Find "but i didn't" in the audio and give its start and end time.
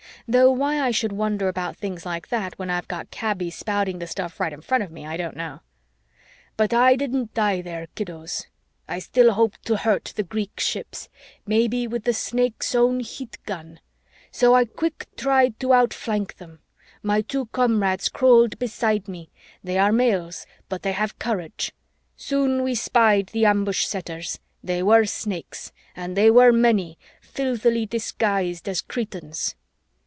6.55-7.33